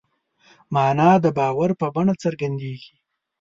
مانا 0.73 1.11
د 1.23 1.25
باور 1.37 1.69
په 1.79 1.87
بڼه 1.95 2.13
څرګندېږي. 2.23 2.93